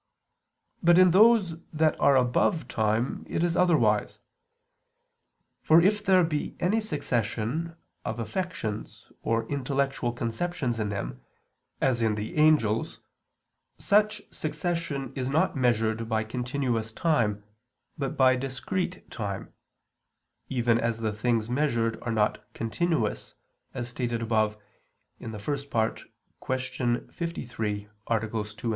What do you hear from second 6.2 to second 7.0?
be any